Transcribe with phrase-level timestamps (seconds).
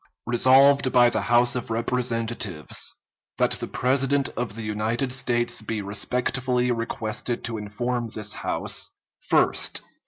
[0.25, 2.95] Resolved by the House of Representatives,
[3.37, 8.89] That the President of the United States be respectfully requested to inform this House:
[9.31, 9.81] _First.